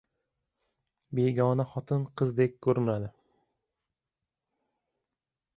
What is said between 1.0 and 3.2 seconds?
•Begona xotin qizdek ko‘rinadi.